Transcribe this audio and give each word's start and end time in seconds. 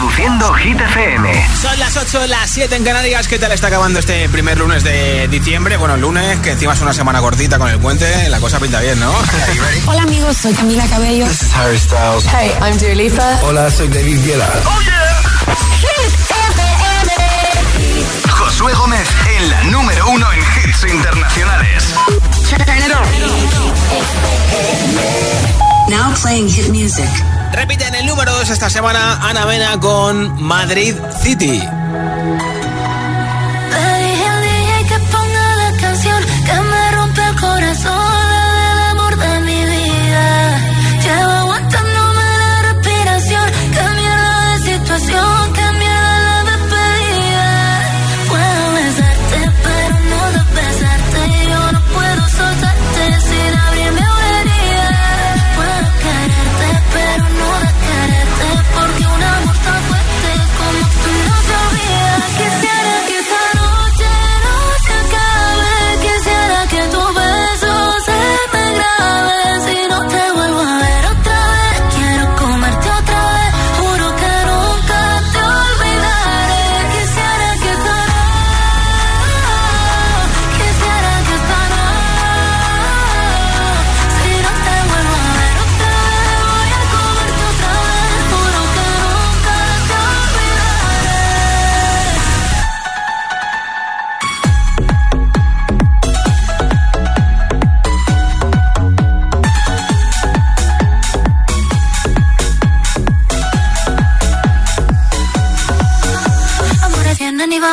Reproduciendo 0.00 0.54
Hit 0.54 0.80
FM. 0.80 1.46
Son 1.60 1.78
las 1.78 1.94
8, 1.94 2.26
las 2.26 2.50
7 2.50 2.74
en 2.74 2.84
Canarias. 2.84 3.28
¿Qué 3.28 3.38
tal 3.38 3.52
está 3.52 3.66
acabando 3.66 3.98
este 3.98 4.30
primer 4.30 4.56
lunes 4.56 4.82
de 4.82 5.28
diciembre? 5.28 5.76
Bueno, 5.76 5.98
lunes, 5.98 6.38
que 6.40 6.52
encima 6.52 6.72
es 6.72 6.80
una 6.80 6.94
semana 6.94 7.20
cortita 7.20 7.58
con 7.58 7.68
el 7.68 7.78
puente. 7.78 8.30
La 8.30 8.40
cosa 8.40 8.58
pinta 8.58 8.80
bien, 8.80 8.98
¿no? 8.98 9.12
Hola, 9.86 10.02
amigos. 10.02 10.38
Soy 10.38 10.54
Camila 10.54 10.86
Cabello. 10.86 11.26
This 11.26 11.42
is 11.42 11.54
Harry 11.54 11.78
Styles. 11.78 12.24
Hey, 12.32 12.50
I'm 12.62 12.78
Dua 12.78 12.94
Lipa. 12.94 13.40
Hola, 13.42 13.70
soy 13.70 13.88
David 13.88 14.24
Guetta. 14.24 14.48
¡Oh, 14.64 14.80
yeah! 14.80 15.20
Hit 15.80 16.14
FM. 16.54 17.12
Josué 18.30 18.72
Gómez 18.72 19.06
en 19.36 19.50
la 19.50 19.64
número 19.64 20.08
uno 20.08 20.32
en 20.32 20.40
hits 20.40 20.82
internacionales. 20.90 21.84
Now 25.90 26.14
playing 26.22 26.48
hit 26.48 26.68
music. 26.70 27.10
Repite 27.52 27.84
en 27.84 27.96
el 27.96 28.06
número 28.06 28.30
2 28.32 28.50
esta 28.50 28.70
semana 28.70 29.18
Ana 29.28 29.44
Mena 29.44 29.80
con 29.80 30.40
Madrid 30.40 30.94
City. 31.20 31.60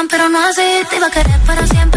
Pero 0.10 0.30
no 0.30 0.40
así. 0.40 0.62
Te 0.90 0.98
iba 0.98 1.08
a 1.08 1.12
querer 1.12 1.40
para 1.46 1.66
siempre, 1.68 1.97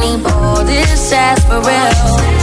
Need 0.00 0.26
all 0.26 0.64
this 0.64 1.12
ass 1.12 1.44
for 1.44 1.60
real. 1.60 2.35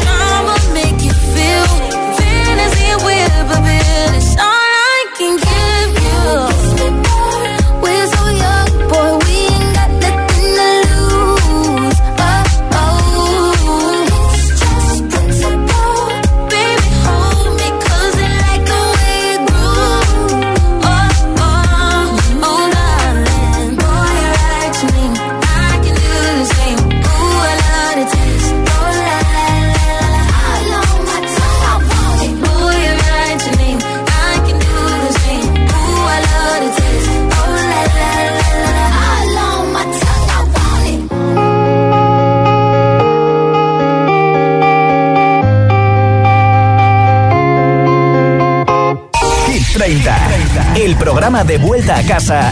El 50.86 50.98
programa 50.98 51.46
de 51.46 51.58
vuelta 51.58 51.98
a 51.98 52.04
casa 52.04 52.52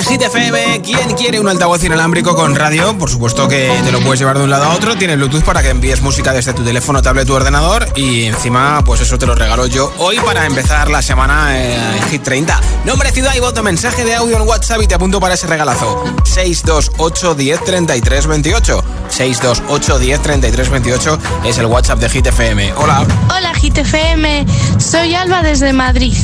en 0.00 0.06
Hit 0.06 0.22
FM. 0.22 0.82
¿Quién 0.82 1.12
quiere 1.16 1.40
un 1.40 1.48
altavoz 1.48 1.82
inalámbrico 1.84 2.34
con 2.34 2.54
radio? 2.54 2.96
Por 2.96 3.10
supuesto 3.10 3.48
que 3.48 3.70
te 3.84 3.92
lo 3.92 4.00
puedes 4.00 4.18
llevar 4.18 4.38
de 4.38 4.44
un 4.44 4.50
lado 4.50 4.64
a 4.64 4.74
otro. 4.74 4.96
Tiene 4.96 5.16
Bluetooth 5.16 5.42
para 5.42 5.62
que 5.62 5.68
envíes 5.70 6.00
música 6.00 6.32
desde 6.32 6.52
tu 6.54 6.62
teléfono, 6.62 7.02
tablet 7.02 7.28
o 7.28 7.34
ordenador. 7.34 7.86
Y 7.96 8.24
encima, 8.24 8.82
pues 8.84 9.00
eso 9.00 9.18
te 9.18 9.26
lo 9.26 9.34
regalo 9.34 9.66
yo 9.66 9.92
hoy 9.98 10.16
para 10.18 10.46
empezar 10.46 10.90
la 10.90 11.02
semana 11.02 11.58
en 11.58 12.02
Hit 12.10 12.22
30. 12.22 12.60
Nombre, 12.84 13.10
ciudad 13.12 13.34
y 13.34 13.40
voto, 13.40 13.62
mensaje 13.62 14.04
de 14.04 14.14
audio 14.14 14.36
en 14.36 14.48
WhatsApp 14.48 14.80
y 14.82 14.86
te 14.86 14.94
apunto 14.94 15.20
para 15.20 15.34
ese 15.34 15.46
regalazo. 15.46 16.04
628 16.24 17.34
10 17.34 17.64
33 17.64 18.26
28. 18.26 18.84
628 19.08 19.98
10 19.98 20.22
33 20.22 20.70
28 20.70 21.18
es 21.44 21.58
el 21.58 21.66
WhatsApp 21.66 21.98
de 21.98 22.08
Hit 22.08 22.26
FM. 22.26 22.72
Hola. 22.76 23.06
Hola 23.36 23.52
GTFM, 23.52 24.46
soy 24.78 25.14
Alba 25.14 25.42
desde 25.42 25.72
Madrid 25.72 26.14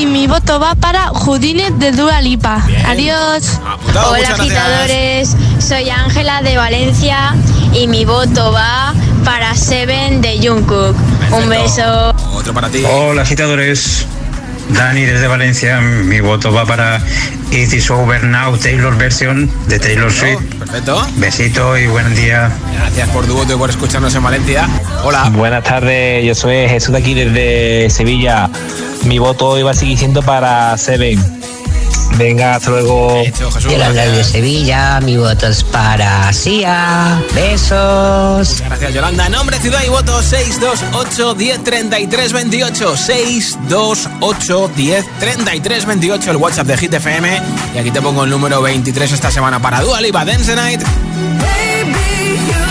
y 0.00 0.06
mi 0.06 0.26
voto 0.26 0.58
va 0.58 0.74
para 0.74 1.08
Judine 1.08 1.70
de 1.72 1.92
Dua 1.92 2.22
Lipa. 2.22 2.62
Bien. 2.66 2.86
Adiós. 2.86 3.60
Apuntado, 3.66 4.12
Hola 4.12 4.28
agitadores, 4.30 5.36
soy 5.58 5.90
Ángela 5.90 6.40
de 6.40 6.56
Valencia 6.56 7.34
y 7.74 7.86
mi 7.86 8.06
voto 8.06 8.50
va 8.50 8.94
para 9.26 9.54
Seven 9.54 10.22
de 10.22 10.38
Jungkook. 10.42 10.96
Un 11.32 11.48
beso. 11.50 12.14
Otro 12.32 12.54
para 12.54 12.70
ti. 12.70 12.82
Hola 12.90 13.22
agitadores, 13.22 14.06
Dani 14.74 15.02
desde 15.02 15.26
Valencia, 15.26 15.80
mi 15.80 16.20
voto 16.20 16.52
va 16.52 16.64
para 16.64 17.00
It 17.50 17.72
Is 17.72 17.90
Over 17.90 18.24
Now 18.24 18.56
Taylor 18.56 18.96
Version 18.96 19.50
de 19.66 19.78
Taylor 19.78 20.12
Swift. 20.12 20.40
Perfecto. 20.58 21.06
Besito 21.16 21.76
y 21.76 21.86
buen 21.86 22.14
día. 22.14 22.50
Gracias 22.76 23.08
por 23.10 23.26
tu 23.26 23.34
voto 23.34 23.54
y 23.54 23.56
por 23.56 23.70
escucharnos 23.70 24.14
en 24.14 24.22
Valencia. 24.22 24.68
Hola. 25.02 25.30
Buenas 25.34 25.64
tardes, 25.64 26.24
yo 26.24 26.34
soy 26.34 26.68
Jesús 26.68 26.92
de 26.92 26.98
aquí 26.98 27.14
desde 27.14 27.90
Sevilla. 27.90 28.48
Mi 29.04 29.18
voto 29.18 29.48
hoy 29.48 29.62
va 29.62 29.72
a 29.72 29.74
seguir 29.74 29.98
siendo 29.98 30.22
para 30.22 30.76
Seven. 30.78 31.18
Venga, 32.16 32.56
hasta 32.56 32.70
luego. 32.70 33.22
Hecho, 33.24 33.50
Jesús, 33.50 33.72
Yo 33.72 33.78
de 33.78 34.24
Sevilla, 34.24 35.00
mi 35.00 35.16
voto 35.16 35.46
es 35.46 35.64
para 35.64 36.32
SIA. 36.32 37.22
Besos. 37.34 38.48
Muchas 38.48 38.68
gracias, 38.68 38.94
Yolanda. 38.94 39.28
Nombre, 39.28 39.58
ciudad 39.58 39.82
y 39.84 39.88
voto 39.88 40.22
628 40.22 41.34
10 41.34 41.64
33 41.64 42.32
28. 42.32 42.96
628 42.96 44.70
10 44.76 45.06
33 45.18 45.86
28. 45.86 46.30
El 46.30 46.36
WhatsApp 46.36 46.66
de 46.66 46.76
Hit 46.76 46.94
FM. 46.94 47.42
Y 47.74 47.78
aquí 47.78 47.90
te 47.90 48.02
pongo 48.02 48.24
el 48.24 48.30
número 48.30 48.60
23 48.60 49.12
esta 49.12 49.30
semana 49.30 49.60
para 49.60 49.80
Dual 49.80 50.04
y 50.06 50.10
Dance 50.10 50.54
Night. 50.54 50.82
Baby, 50.82 52.36
you 52.48 52.70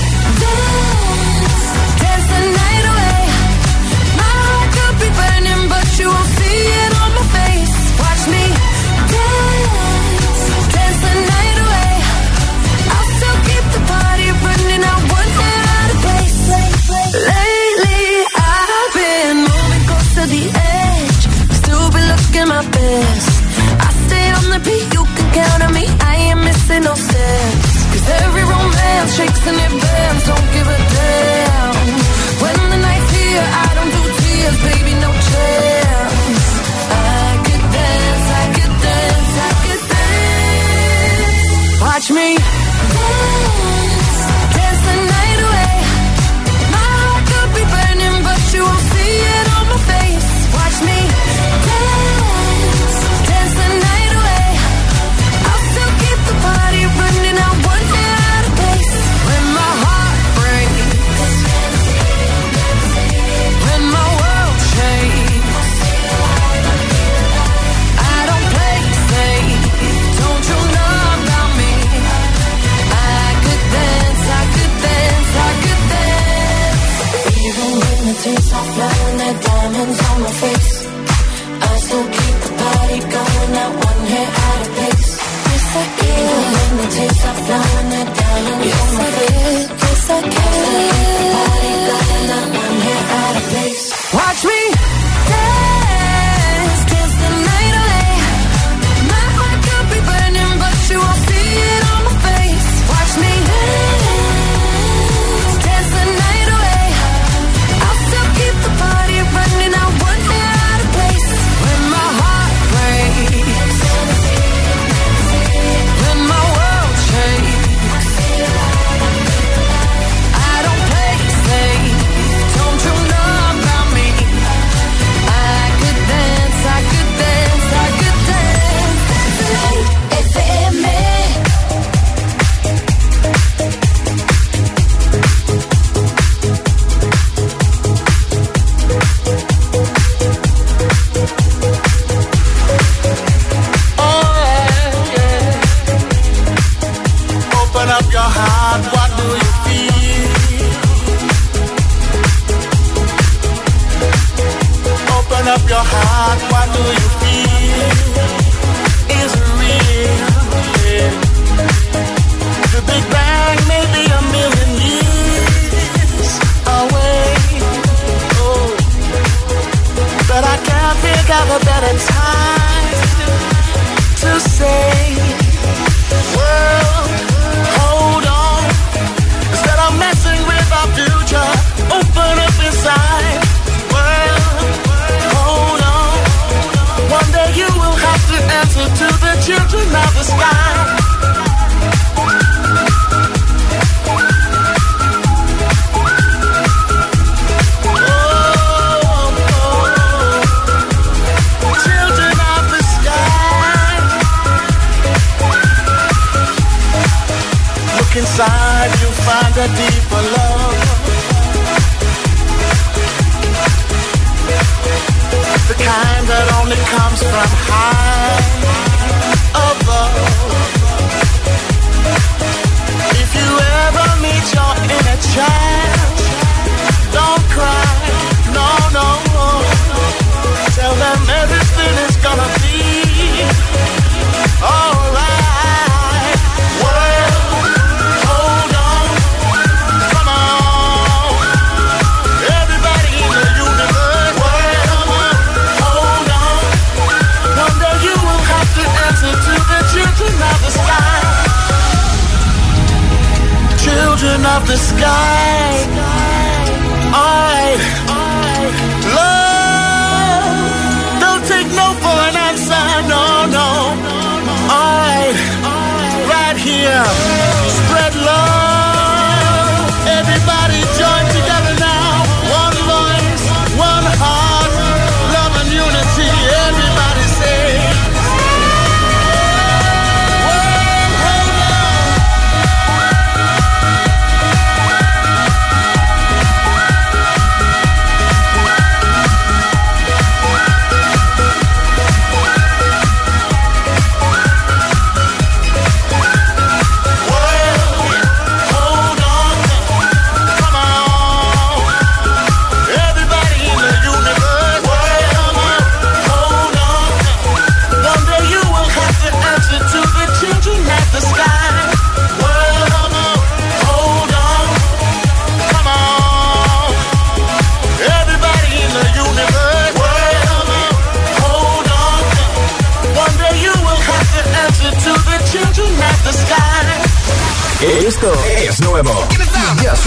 smiling 78.81 79.21
at 79.29 79.37
diamonds 79.45 79.99
on 80.09 80.17
my 80.21 80.33
face. 80.43 80.73
I 81.69 81.73
still 81.85 82.07
keep 82.17 82.35
the 82.45 82.51
party 82.61 82.99
going, 83.15 83.51
not 83.57 83.71
one 83.89 84.01
hair 84.11 84.29
out 84.47 84.61
of 84.63 84.69
place. 84.75 85.09
Yes, 85.49 85.65
I 85.81 85.85
can. 85.97 86.17
Even 86.21 86.49
when 86.55 86.71
the 86.79 86.87
tears 86.95 87.21
are 87.29 87.39
flowing, 87.45 87.89
that 87.93 88.07
diamonds 88.21 88.65
yes, 88.65 88.81
on 88.81 88.91
my 89.01 89.09
face. 89.17 89.67
Yes, 89.83 90.09
I 90.09 90.21
can. 90.21 90.31
I 90.31 90.57
still 90.61 90.83
keep 90.93 91.09
the 91.19 91.25
party 91.35 91.73
going, 91.89 92.25
not 92.31 92.47
one 92.61 92.77
hair 92.85 93.03
out 93.21 93.35
of 93.39 93.45
place. 93.51 93.70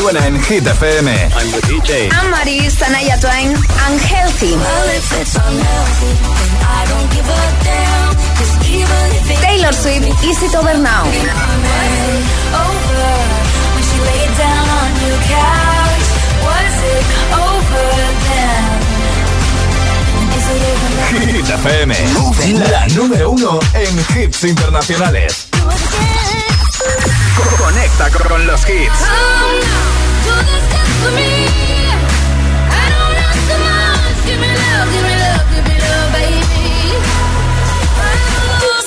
Suena 0.04 0.26
en 0.26 0.38
Hit 0.44 0.66
FM. 0.66 1.08
I'm 1.08 1.50
the 1.50 1.61
DJ. 1.66 2.11
I'm 2.12 2.30
Maris, 2.30 2.82
Anaya 2.82 3.16
Twain, 3.20 3.56
Unhealthy. 3.88 4.52
Taylor 9.40 9.73
Swift, 9.73 10.06
Easy 10.23 10.48
to 10.48 10.59
Over 10.59 10.76
Now. 10.76 11.05
Hit 21.12 21.48
FM. 21.48 21.94
La 22.70 22.87
número 22.88 23.31
uno 23.31 23.59
en 23.72 24.20
hits 24.20 24.44
internacionales. 24.44 25.48
Conecta 27.59 28.11
con 28.11 28.47
los 28.47 28.61
hits. 28.68 28.99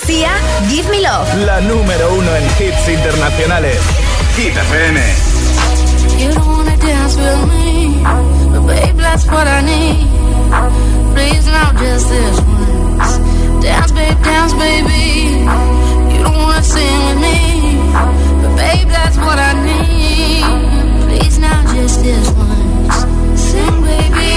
Sia, 0.06 0.32
Give 0.70 0.90
Me 0.90 1.02
Love. 1.02 1.36
La 1.46 1.60
número 1.62 2.14
uno 2.14 2.36
en 2.36 2.46
hits 2.46 2.88
internacionales. 2.88 3.78
Hit 4.38 4.56
FM. 4.56 5.00
You 6.18 6.34
don't 6.34 6.48
wanna 6.48 6.78
dance 6.78 7.16
with 7.18 7.46
me, 7.52 8.02
but 8.52 8.66
babe, 8.66 8.98
that's 8.98 9.26
what 9.28 9.48
I 9.48 9.62
need. 9.62 10.08
Please, 11.14 11.46
now 11.46 11.72
just 11.74 12.10
this 12.10 12.40
once. 12.42 13.20
Dance, 13.62 13.92
babe, 13.92 14.18
dance, 14.24 14.54
baby. 14.54 15.46
You 16.12 16.24
don't 16.24 16.38
wanna 16.38 16.64
sing 16.64 17.06
with 17.08 17.20
me, 17.20 17.78
but 18.41 18.56
babe, 18.56 18.88
that's 18.88 19.17
what 19.17 19.38
I 19.39 19.54
need. 19.65 20.43
Please, 21.06 21.38
just 21.73 22.04
this 22.04 22.30
once. 22.32 23.39
Sing, 23.39 23.82
baby. 23.82 24.37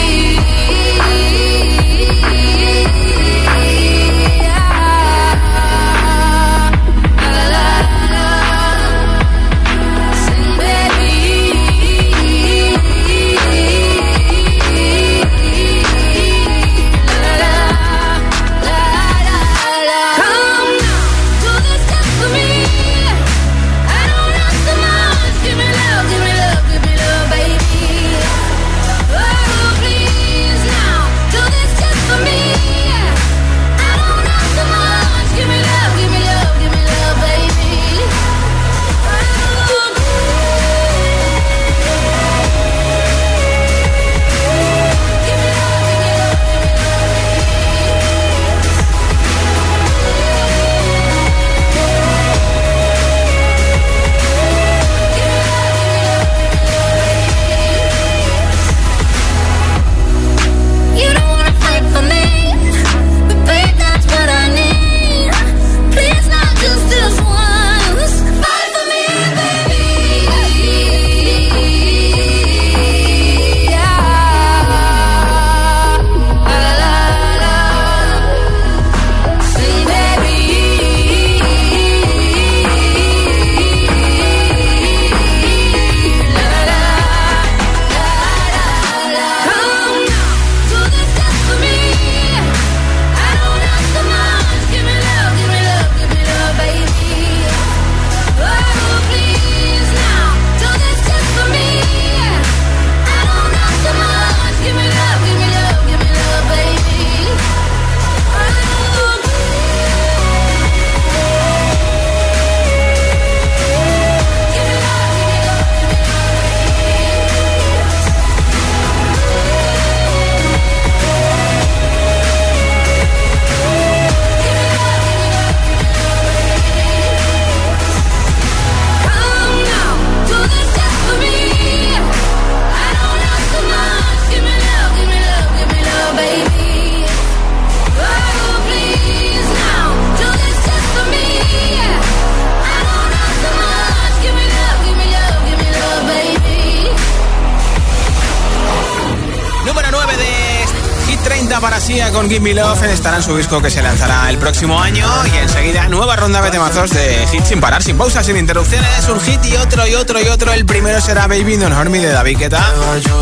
Estará 152.78 153.16
en 153.16 153.22
su 153.22 153.36
disco 153.36 153.60
que 153.60 153.68
se 153.68 153.82
lanzará 153.82 154.30
el 154.30 154.38
próximo 154.38 154.80
año 154.80 155.04
y 155.32 155.36
enseguida 155.38 155.88
nueva 155.88 156.14
ronda 156.14 156.40
de 156.40 156.50
temazos 156.50 156.90
de 156.90 157.26
hits 157.32 157.48
sin 157.48 157.60
parar, 157.60 157.82
sin 157.82 157.98
pausas, 157.98 158.24
sin 158.24 158.36
interrupciones, 158.36 159.08
un 159.08 159.20
hit 159.20 159.44
y 159.44 159.56
otro 159.56 159.86
y 159.88 159.94
otro 159.94 160.20
y 160.20 160.28
otro. 160.28 160.52
El 160.52 160.64
primero 160.64 161.00
será 161.00 161.26
Baby 161.26 161.56
Don't 161.56 161.76
Hurt 161.76 161.90
de 161.90 162.12
David 162.12 162.38
Guetta 162.38 162.64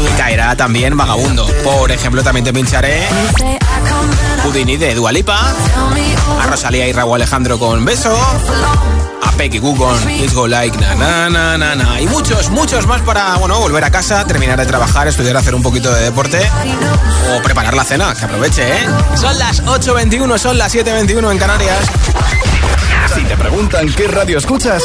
y 0.03 0.19
caerá 0.19 0.55
también 0.55 0.97
Vagabundo. 0.97 1.47
Por 1.65 1.91
ejemplo, 1.91 2.23
también 2.23 2.45
te 2.45 2.53
pincharé 2.53 3.07
Houdini 4.45 4.77
de 4.77 4.95
Dualipa, 4.95 5.41
a 6.41 6.47
Rosalía 6.47 6.87
y 6.87 6.93
Raúl 6.93 7.15
Alejandro 7.15 7.59
con 7.59 7.85
Beso 7.87 8.17
a 9.23 9.33
Peggy 9.33 9.59
Goo 9.59 9.77
con 9.77 9.95
Let's 10.07 10.35
Go 10.35 10.47
Like 10.47 10.79
na, 10.79 10.95
na 10.95 11.29
na 11.29 11.59
na 11.59 11.75
na 11.75 12.01
y 12.01 12.07
muchos, 12.07 12.51
muchos 12.51 12.87
más 12.87 13.01
para, 13.03 13.37
bueno, 13.37 13.59
volver 13.59 13.85
a 13.85 13.91
casa, 13.91 14.25
terminar 14.25 14.59
de 14.59 14.67
trabajar, 14.67 15.09
estudiar, 15.09 15.37
hacer 15.37 15.55
un 15.55 15.63
poquito 15.63 15.93
de 15.93 16.05
deporte 16.05 16.41
o 17.33 17.43
preparar 17.43 17.75
la 17.75 17.85
cena, 17.85 18.15
que 18.15 18.25
aproveche, 18.25 18.63
¿eh? 18.63 18.87
Son 19.15 19.39
las 19.39 19.63
8.21, 19.65 20.39
son 20.39 20.59
las 20.59 20.75
7.21 20.75 21.33
en 21.33 21.39
Canarias. 21.39 21.87
Si 23.15 23.23
te 23.25 23.37
preguntan 23.37 23.93
qué 23.95 24.09
radio 24.09 24.39
escuchas, 24.39 24.83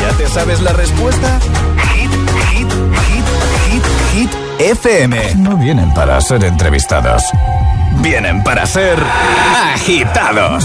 ¿ya 0.00 0.16
te 0.16 0.28
sabes 0.28 0.60
la 0.60 0.72
respuesta? 0.72 1.38
Hit, 1.94 2.10
hit, 2.50 2.72
hit, 2.72 3.24
hit, 3.70 3.84
hit, 4.12 4.30
FM. 4.58 5.34
No 5.36 5.56
vienen 5.56 5.92
para 5.92 6.20
ser 6.20 6.44
entrevistados, 6.44 7.22
vienen 8.00 8.42
para 8.42 8.66
ser 8.66 8.98
agitados 9.74 10.64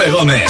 Josué 0.00 0.10
Gómez. 0.10 0.49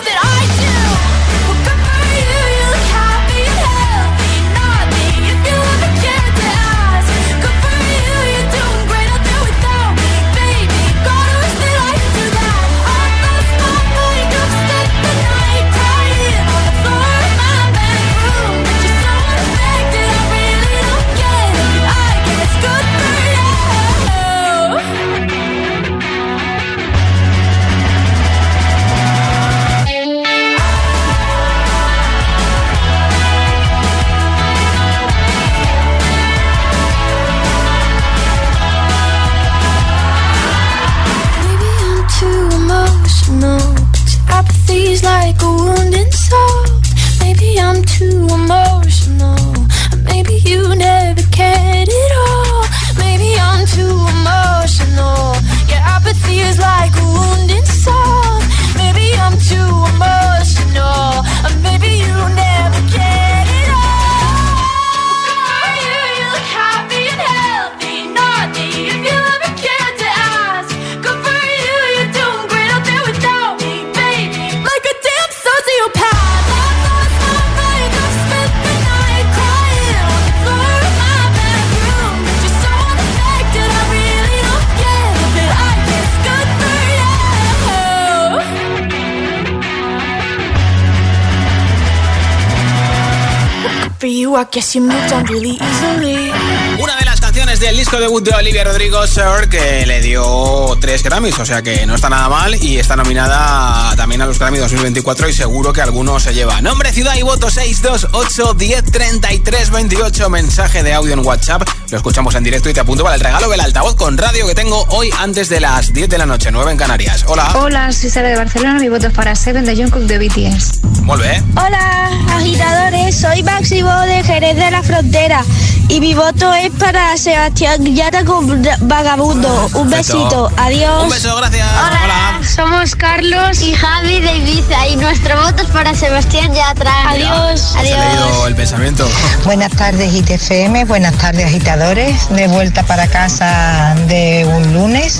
Una 96.79 96.95
de 96.95 97.03
las 97.03 97.19
canciones 97.19 97.59
del 97.59 97.75
disco 97.75 97.99
debut 97.99 98.23
de 98.23 98.33
Olivia 98.33 98.63
Rodrigo, 98.63 99.05
Sir, 99.05 99.49
que 99.49 99.85
le 99.85 99.99
dio 99.99 100.77
tres 100.79 101.03
Grammys, 101.03 101.37
o 101.39 101.45
sea 101.45 101.61
que 101.61 101.85
no 101.85 101.95
está 101.95 102.09
nada 102.09 102.29
mal 102.29 102.55
y 102.55 102.77
está 102.77 102.95
nominada 102.95 103.93
también 103.97 104.21
a 104.21 104.25
los 104.25 104.39
Grammy 104.39 104.59
2024 104.59 105.27
y 105.27 105.33
seguro 105.33 105.73
que 105.73 105.81
alguno 105.81 106.21
se 106.21 106.33
lleva. 106.33 106.61
Nombre, 106.61 106.93
ciudad 106.93 107.15
y 107.17 107.21
voto 107.21 107.49
628 107.49 108.53
10 108.53 108.83
33 108.85 109.71
28. 109.71 110.29
Mensaje 110.29 110.83
de 110.83 110.93
audio 110.93 111.13
en 111.13 111.25
WhatsApp. 111.25 111.67
Lo 111.89 111.97
escuchamos 111.97 112.33
en 112.35 112.43
directo 112.45 112.69
y 112.69 112.73
te 112.73 112.79
apunto 112.79 113.03
para 113.03 113.15
el 113.15 113.21
regalo 113.21 113.49
del 113.49 113.59
altavoz 113.59 113.95
con 113.95 114.17
radio 114.17 114.47
que 114.47 114.55
tengo 114.55 114.85
hoy 114.91 115.09
antes 115.19 115.49
de 115.49 115.59
las 115.59 115.91
10 115.91 116.07
de 116.07 116.17
la 116.17 116.25
noche, 116.25 116.49
9 116.49 116.71
en 116.71 116.77
Canarias. 116.77 117.25
Hola. 117.27 117.51
Hola, 117.57 117.91
soy 117.91 118.09
Sara 118.09 118.29
de 118.29 118.37
Barcelona, 118.37 118.79
mi 118.79 118.87
voto 118.87 119.07
es 119.07 119.13
para 119.13 119.35
Seven 119.35 119.65
de 119.65 119.75
Jungkook 119.75 120.03
de 120.03 120.17
BTS. 120.17 120.90
Muy 121.01 121.19
bien. 121.19 121.43
Hola, 121.57 122.09
agitadores, 122.35 123.15
soy 123.15 123.43
Máximo 123.43 123.91
de 124.01 124.23
Jerez 124.23 124.55
de 124.55 124.71
la 124.71 124.83
Frontera 124.83 125.43
y 125.91 125.99
mi 125.99 126.13
voto 126.13 126.53
es 126.53 126.71
para 126.71 127.17
Sebastián 127.17 127.83
Yata 127.83 128.23
con 128.23 128.65
Vagabundo. 128.81 129.69
Un 129.73 129.89
besito, 129.89 130.49
adiós. 130.55 131.03
Un 131.03 131.09
beso, 131.09 131.35
gracias. 131.35 131.67
Hola, 131.67 132.39
somos 132.47 132.95
Carlos 132.95 133.61
y 133.61 133.73
Javi 133.73 134.21
de 134.21 134.37
Ibiza 134.37 134.87
y 134.87 134.95
nuestro 134.95 135.35
voto 135.41 135.63
es 135.63 135.69
para 135.69 135.93
Sebastián 135.93 136.53
Yatra. 136.53 137.09
Adiós, 137.09 137.75
ha 137.75 137.83
leído 137.83 138.47
el 138.47 138.55
pensamiento. 138.55 139.09
Buenas 139.43 139.71
tardes 139.71 140.13
ITFM, 140.13 140.85
buenas 140.85 141.17
tardes 141.17 141.45
agitadores, 141.45 142.29
de 142.29 142.47
vuelta 142.47 142.83
para 142.83 143.07
casa 143.07 143.95
de 144.07 144.45
un 144.45 144.73
lunes. 144.73 145.19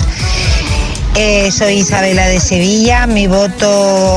Eh, 1.14 1.50
soy 1.52 1.80
Isabela 1.80 2.26
de 2.26 2.40
Sevilla, 2.40 3.06
mi 3.06 3.26
voto 3.26 3.68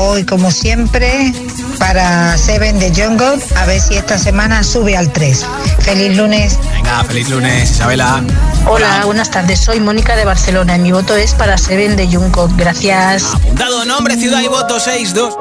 hoy 0.08 0.24
como 0.24 0.50
siempre 0.50 1.34
para 1.78 2.36
Seven 2.38 2.78
de 2.78 2.88
Jungle, 2.90 3.42
a 3.56 3.66
ver 3.66 3.80
si 3.80 3.96
esta 3.96 4.18
semana 4.18 4.62
sube 4.62 4.96
al 4.96 5.12
3. 5.12 5.46
Feliz 5.80 6.16
lunes. 6.16 6.58
Venga, 6.72 7.04
feliz 7.04 7.28
lunes, 7.28 7.70
Isabela. 7.70 8.22
Hola, 8.66 9.02
buenas 9.04 9.30
tardes. 9.30 9.60
Soy 9.60 9.80
Mónica 9.80 10.16
de 10.16 10.24
Barcelona 10.24 10.76
y 10.76 10.80
mi 10.80 10.92
voto 10.92 11.14
es 11.16 11.34
para 11.34 11.58
Seven 11.58 11.96
de 11.96 12.06
Jungle. 12.06 12.54
Gracias. 12.56 13.34
Apuntado 13.34 13.84
nombre, 13.84 14.16
ciudad 14.16 14.40
y 14.40 14.48
voto 14.48 14.78
62. 14.80 15.34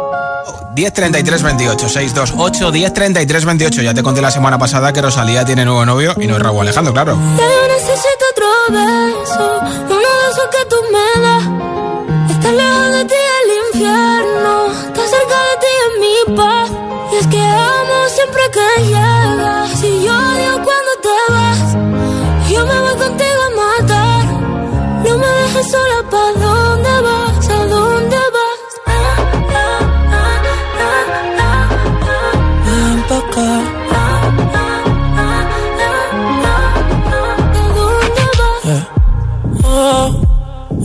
1033 0.75 1.41
28 1.41 1.89
628 1.89 2.71
1033 2.71 3.45
28 3.45 3.81
Ya 3.81 3.93
te 3.93 4.03
conté 4.03 4.21
la 4.21 4.29
semana 4.29 4.57
pasada 4.59 4.91
que 4.91 5.01
Rosalía 5.01 5.45
tiene 5.45 5.63
nuevo 5.63 5.85
novio 5.85 6.13
y 6.19 6.27
no 6.27 6.35
es 6.35 6.41
Raúl 6.41 6.61
Alejandro, 6.61 6.93
claro. 6.93 7.17
Ya 7.37 7.43
yo 7.43 7.67
necesito 7.73 8.25
otro 8.31 8.47
beso, 8.71 9.61
uno 9.85 9.99
de 9.99 10.29
esos 10.31 10.47
que 10.51 10.65
tú 10.69 10.75
me 10.91 11.21
das. 11.21 12.35
Está 12.35 12.51
lejos 12.51 12.91
de 12.91 13.05
ti 13.05 13.24
Y 16.27 17.15
es 17.17 17.27
que 17.27 17.39
amo 17.39 17.97
siempre 18.07 18.41
que 18.51 18.83
llegas. 18.85 19.69
Si 19.79 20.03
yo 20.03 20.11
odio 20.11 20.53
cuando 20.65 20.91
te 21.05 21.17
vas, 21.33 21.73
yo 22.49 22.65
me 22.65 22.79
voy 22.79 22.95
contigo 22.95 23.41
a 23.45 23.51
matar. 23.61 24.25
No 25.05 25.17
me 25.19 25.27
dejes 25.27 25.71
sola, 25.71 26.09
¿pa' 26.09 26.31
dónde 26.39 27.01
vas? 27.01 27.49
¿A 27.49 27.65
dónde 27.67 28.17
vas? 28.35 28.59
Ven 32.65 33.03
pa' 33.07 33.17
acá. 33.17 33.51
Yeah. 38.65 38.83
Oh, 39.63 40.09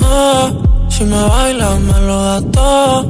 oh, 0.03 0.51
si 0.91 1.05
me 1.05 1.17
bailas 1.17 1.81
me 1.81 2.01
lo 2.01 2.23
da 2.25 2.41
todo. 2.53 3.10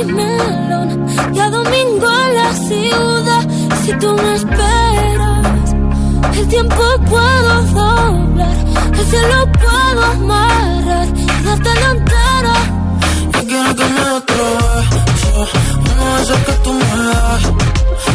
y 0.00 0.04
melón. 0.04 1.06
Y 1.34 1.38
a 1.38 1.50
domingo 1.50 2.06
en 2.24 2.34
la 2.34 2.52
ciudad. 2.54 3.48
Si 3.84 3.92
tú 3.94 4.12
me 4.14 4.34
esperas, 4.34 5.74
el 6.38 6.48
tiempo 6.48 6.82
puedo 7.08 7.62
doblar. 7.62 8.56
El 8.92 9.06
cielo 9.06 9.52
puedo 9.52 10.04
amarrar. 10.04 11.08
Y 11.16 11.44
darte 11.44 11.70
la 11.82 11.90
entera. 11.90 12.56
Yo 13.32 13.40
quiero 13.46 13.76
que 13.76 13.84
me 13.84 14.06
beso, 15.06 15.48
uno 15.90 16.16
de 16.28 16.44
que 16.44 16.52
tú 16.64 16.72
me 16.72 16.96
das. 17.08 17.42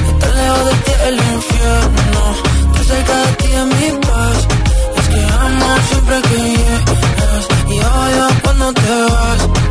Estar 0.09 0.33
lejos 0.35 0.65
de 0.65 0.73
ti 0.85 0.91
el 1.07 1.15
infierno, 1.15 2.23
estar 2.65 2.85
cerca 2.85 3.15
de 3.17 3.31
ti 3.39 3.49
es 3.61 3.65
mi 3.65 3.99
paz. 4.07 4.47
Es 4.97 5.07
que 5.09 5.21
amo 5.45 5.75
siempre 5.89 6.21
que 6.29 6.37
llegas 6.37 7.45
y 7.67 7.79
odio 7.79 8.27
cuando 8.43 8.73
te 8.73 9.01
vas. 9.11 9.70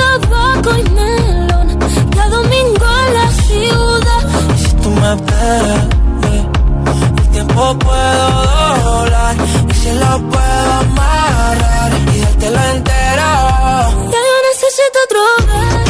tabaco 0.00 0.70
y 0.78 0.82
melón. 0.90 1.78
Y 2.14 2.18
a 2.18 2.28
domingo 2.28 2.86
en 3.06 3.14
la 3.14 3.28
ciudad. 3.46 4.22
Si 4.56 4.70
tú 4.82 4.90
me 4.90 5.14
esperas, 5.14 5.84
eh, 6.30 6.46
el 7.22 7.28
tiempo 7.30 7.78
puedo 7.78 8.26
doblar 8.84 9.36
y 9.70 9.74
se 9.74 9.94
lo 9.94 10.12
puedo 10.30 10.72
amarrar 10.84 11.92
y 12.14 12.20
dártelo 12.20 12.60
entero. 12.74 13.30
Ya 14.12 14.20
yo 14.28 14.36
necesito 14.50 14.98
otro 15.06 15.20
beso. 15.46 15.81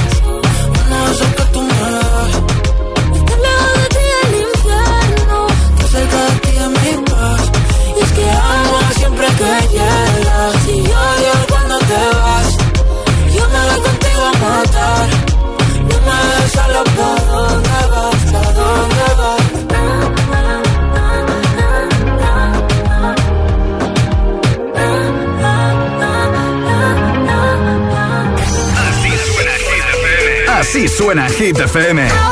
Suena 30.89 31.29
Hit 31.29 31.59
FM. 31.59 32.32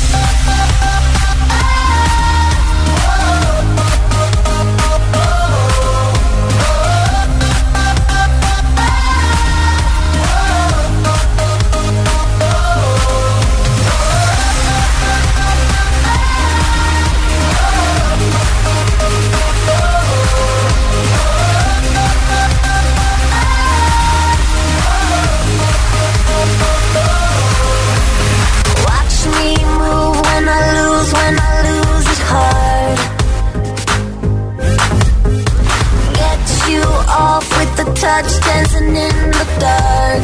touch, 38.01 38.33
dancing 38.41 38.95
in 38.95 39.15
the 39.37 39.45
dark. 39.61 40.23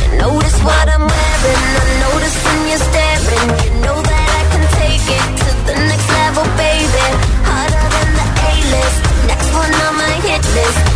You 0.00 0.08
notice 0.16 0.58
what 0.64 0.86
I'm 0.88 1.04
wearing, 1.12 1.62
I 1.76 1.86
notice 2.08 2.36
when 2.44 2.60
you're 2.68 2.84
staring. 2.88 3.48
You 3.64 3.70
know 3.84 3.98
that 4.00 4.28
I 4.40 4.42
can 4.52 4.64
take 4.80 5.06
it 5.18 5.26
to 5.42 5.48
the 5.68 5.76
next 5.90 6.08
level, 6.20 6.44
baby. 6.56 7.06
Harder 7.44 7.86
than 7.94 8.08
the 8.18 8.26
A-list, 8.48 8.98
next 9.28 9.50
one 9.52 9.74
on 9.84 9.94
my 10.00 10.14
hit 10.24 10.44
list. 10.56 10.87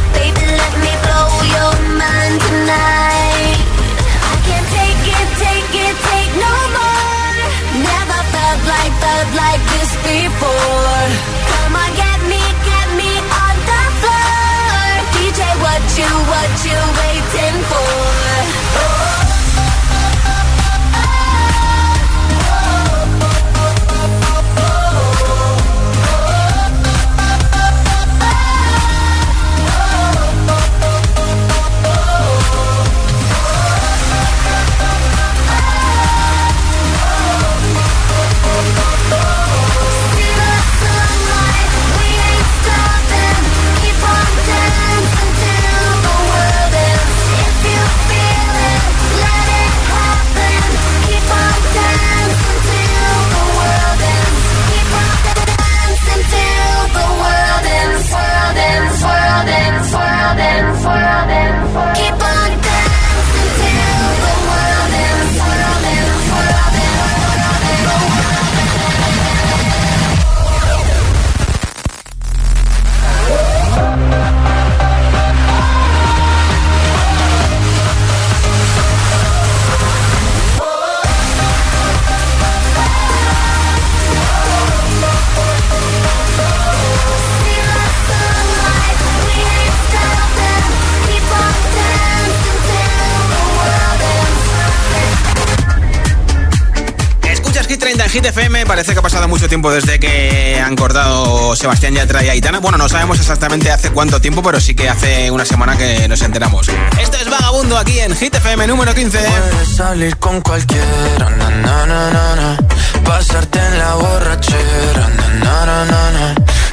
Tiempo 99.52 99.70
desde 99.70 100.00
que 100.00 100.58
han 100.64 100.74
cortado 100.76 101.54
Sebastián 101.56 101.92
Yatra 101.92 102.24
y 102.24 102.30
Aitana. 102.30 102.58
Bueno, 102.58 102.78
no 102.78 102.88
sabemos 102.88 103.20
exactamente 103.20 103.70
hace 103.70 103.90
cuánto 103.90 104.18
tiempo, 104.18 104.42
pero 104.42 104.58
sí 104.62 104.74
que 104.74 104.88
hace 104.88 105.30
una 105.30 105.44
semana 105.44 105.76
que 105.76 106.08
nos 106.08 106.22
enteramos. 106.22 106.70
Esto 106.98 107.18
es 107.18 107.28
Vagabundo 107.28 107.76
aquí 107.76 107.98
en 107.98 108.16
Hit 108.16 108.34
FM 108.34 108.66
número 108.66 108.94
15. 108.94 109.18
Puedes 109.18 109.76
salir 109.76 110.16
con 110.16 110.40
cualquiera, 110.40 111.28
na, 111.36 111.50
na, 111.50 111.86
na, 111.86 112.58
pasarte 113.04 113.58
en 113.58 113.78
la 113.78 113.94
borrachera, 113.96 115.10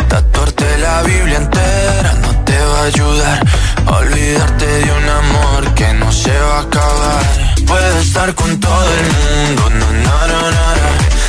tatuarte 0.08 0.78
la 0.78 1.02
Biblia 1.02 1.36
entera 1.36 2.14
no 2.22 2.46
te 2.46 2.58
va 2.58 2.80
a 2.80 2.84
ayudar 2.86 3.46
olvidarte 3.88 4.66
de 4.66 4.92
un 4.94 5.10
amor 5.10 5.74
que 5.74 5.94
no 5.96 6.10
se 6.14 6.32
va 6.32 6.60
a 6.60 6.62
acabar. 6.62 7.26
Puedes 7.68 8.06
estar 8.06 8.34
con 8.36 8.58
todo 8.58 8.86
el 8.94 9.58
mundo, 9.58 9.70
na, 9.70 9.90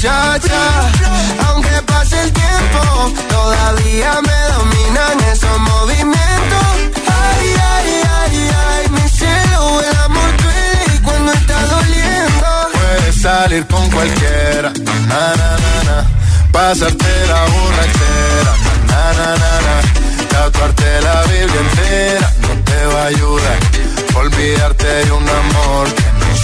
muchacha. 0.00 0.90
Aunque 1.46 1.82
pase 1.82 2.22
el 2.22 2.32
tiempo, 2.32 3.12
todavía 3.28 4.12
me 4.22 4.40
dominan 4.54 5.20
esos 5.30 5.58
movimientos. 5.58 6.66
Ay, 7.06 7.54
ay, 7.74 8.02
ay, 8.18 8.50
ay, 8.72 8.88
mi 8.90 9.08
cielo, 9.10 9.80
el 9.80 9.98
amor 9.98 10.30
duele 10.42 11.00
cuando 11.04 11.32
está 11.32 11.66
doliendo. 11.66 12.46
Puedes 12.72 13.20
salir 13.20 13.66
con 13.66 13.90
cualquiera, 13.90 14.72
na, 15.06 15.36
na, 15.36 15.50
na, 15.64 15.74
na. 15.88 16.06
Pasarte 16.50 17.12
la 17.28 17.40
borrachera, 17.52 18.52
na, 18.88 19.02
na, 19.18 19.28
na, 19.42 19.52
na. 19.66 19.74
Tatuarte 20.30 21.00
la 21.02 21.22
Biblia 21.24 21.60
entera 21.60 22.32
no 22.40 22.64
te 22.64 22.86
va 22.86 23.02
a 23.02 23.06
ayudar. 23.06 23.58
Olvidarte 24.14 24.86
de 24.86 25.12
un 25.12 25.28
amor 25.28 25.88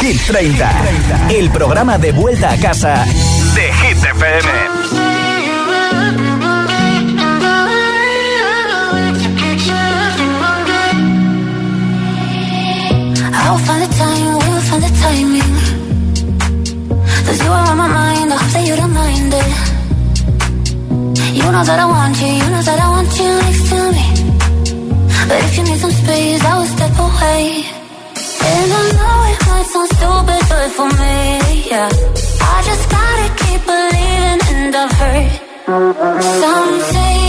Hit 0.00 0.20
30, 0.26 0.70
el 1.30 1.50
programa 1.50 1.98
de 1.98 2.12
vuelta 2.12 2.52
a 2.52 2.56
casa 2.56 3.04
de 3.54 3.72
Hit 3.72 4.04
FM. 4.04 4.48
Find 13.66 13.82
the 13.82 13.88
time, 13.98 14.38
we'll 14.38 14.60
find 14.60 14.82
the 14.82 14.90
timing. 15.02 15.78
You. 17.38 17.52
You 21.34 21.52
know 21.52 21.64
that 21.64 21.78
I 21.80 21.86
want 21.86 22.20
you, 22.20 22.28
you 22.28 22.50
know 22.50 22.62
that 22.62 22.78
I 22.78 22.88
want 22.88 23.18
you 23.18 23.28
next 23.44 23.68
to 23.70 23.78
me. 23.92 24.06
But 25.28 25.38
if 25.44 25.56
you 25.56 25.64
need 25.64 25.78
some 25.78 25.90
space, 25.90 26.44
I 26.44 26.58
will 26.58 26.66
step 26.66 26.98
away. 26.98 27.77
Sound 29.78 29.90
stupid, 29.90 30.42
but 30.48 30.70
for 30.72 30.88
me, 30.98 31.62
yeah. 31.70 31.88
I 32.40 32.62
just 32.66 32.90
gotta 32.90 33.28
keep 33.38 33.64
believing, 33.64 34.40
and 34.56 34.74
I've 34.74 34.90
heard 34.90 35.30
some 36.40 36.80
say 36.80 37.27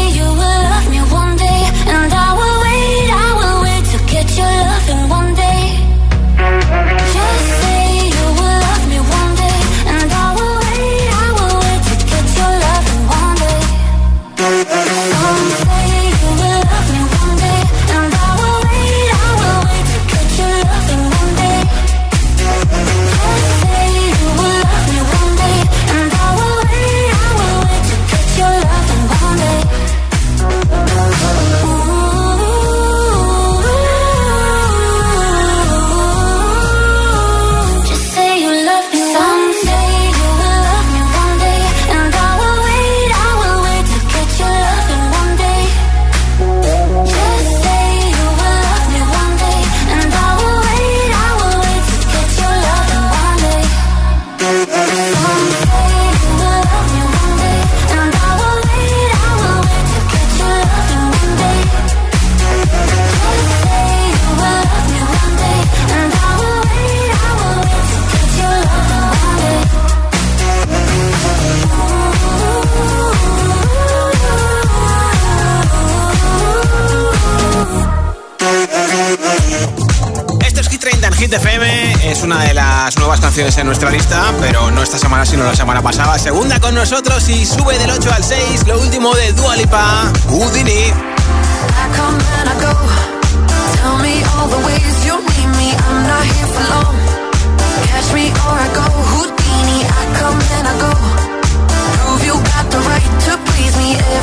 nuestra 83.70 83.92
lista, 83.92 84.34
pero 84.40 84.72
no 84.72 84.82
esta 84.82 84.98
semana, 84.98 85.28
sino 85.28 85.44
la 85.44 85.56
semana 85.56 85.80
pasada. 85.80 86.18
Segunda 86.18 86.60
con 86.60 86.74
nosotros 86.74 87.30
y 87.30 87.46
sube 87.46 87.78
del 87.78 87.92
8 87.92 88.12
al 88.12 88.24
6, 88.24 88.66
lo 88.66 88.80
último 88.80 89.14
de 89.14 89.32
Dualipa, 89.34 90.12
Houdini. 90.28 90.92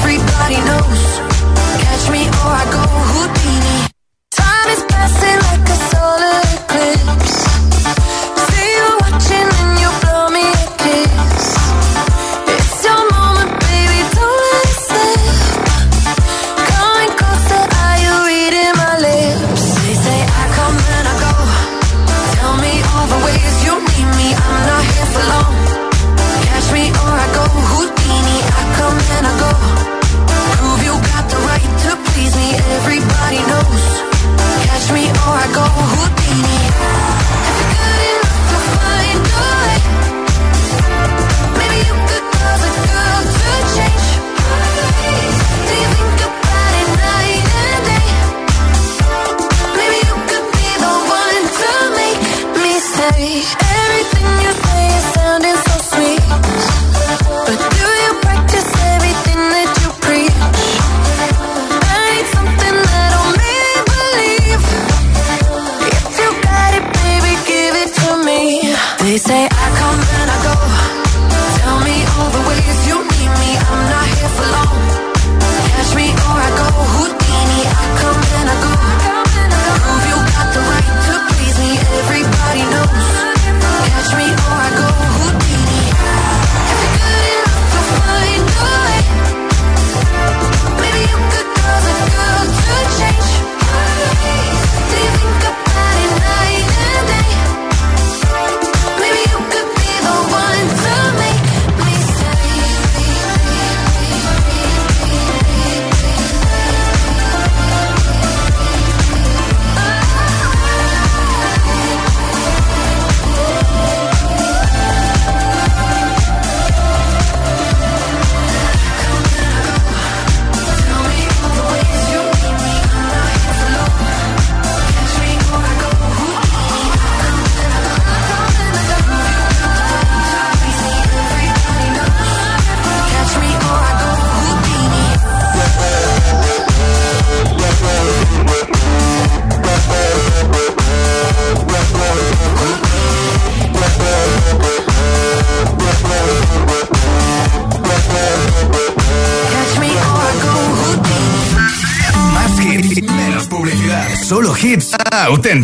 Everybody 0.07 0.57
knows. 0.63 1.26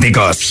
Auténticos. 0.03 0.42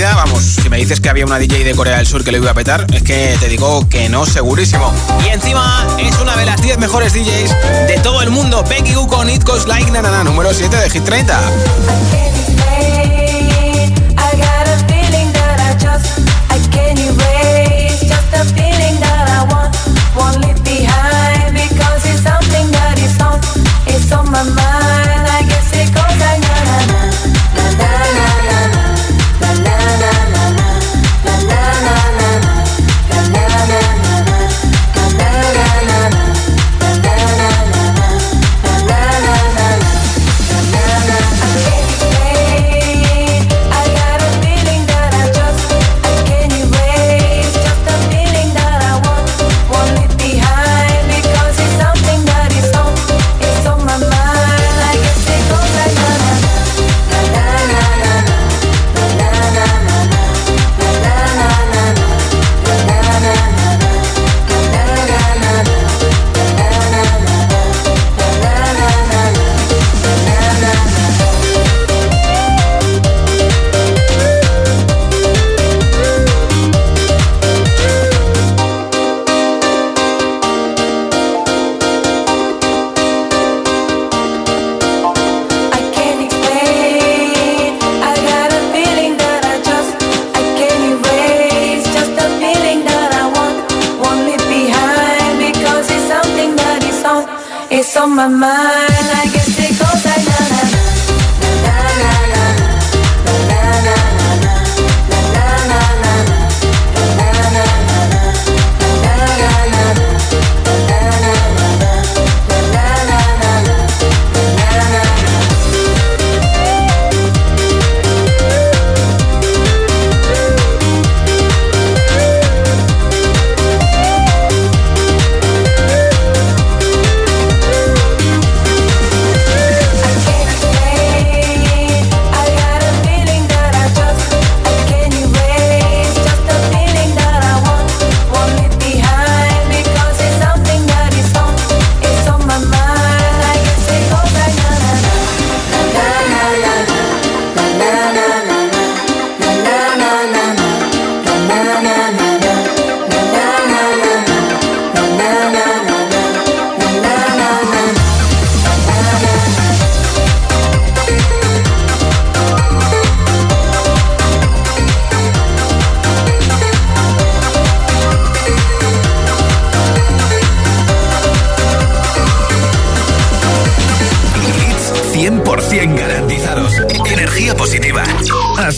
Vamos, 0.00 0.42
si 0.42 0.70
me 0.70 0.78
dices 0.78 1.00
que 1.00 1.10
había 1.10 1.26
una 1.26 1.38
DJ 1.38 1.64
de 1.64 1.74
Corea 1.74 1.98
del 1.98 2.06
Sur 2.06 2.24
que 2.24 2.32
le 2.32 2.38
iba 2.38 2.50
a 2.50 2.54
petar, 2.54 2.86
es 2.94 3.02
que 3.02 3.36
te 3.38 3.46
digo 3.46 3.86
que 3.90 4.08
no, 4.08 4.24
segurísimo. 4.24 4.90
Y 5.22 5.28
encima 5.28 5.86
es 5.98 6.18
una 6.18 6.34
de 6.34 6.46
las 6.46 6.62
10 6.62 6.78
mejores 6.78 7.12
DJs 7.12 7.54
de 7.88 8.00
todo 8.02 8.22
el 8.22 8.30
mundo. 8.30 8.64
Becky 8.66 8.94
Gu 8.94 9.06
con 9.06 9.28
It 9.28 9.44
Goes 9.44 9.66
Like 9.66 9.90
Na, 9.90 10.24
número 10.24 10.54
7 10.54 10.74
de 10.74 10.88
Hit 10.88 11.04
30. 11.04 11.40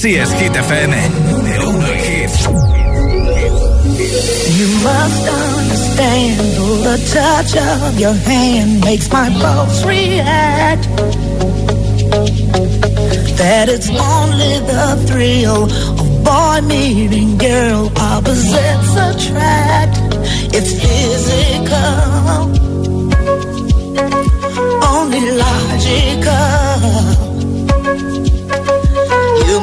Así 0.04 0.16
es, 0.16 0.34
Hit 0.34 0.54
FM. 0.54 0.94
Uno 1.66 1.86
en. 1.86 2.30
You 4.58 4.68
must 4.82 5.28
understand 5.30 6.40
the 6.84 6.98
touch 7.10 7.56
of 7.56 7.98
your 7.98 8.12
hand 8.12 8.84
makes 8.84 9.10
my 9.10 9.30
pulse 9.40 9.82
react. 9.86 10.84
That 13.38 13.70
it's 13.70 13.88
only 13.88 14.60
the 14.68 15.02
thrill 15.06 15.70
of 15.72 16.22
boy 16.22 16.60
meeting 16.68 17.38
girl 17.38 17.90
opposites 17.96 18.94
attract. 19.08 19.96
It's 20.52 20.72
physical, 20.82 22.52
only 24.84 25.30
logical. 25.30 26.63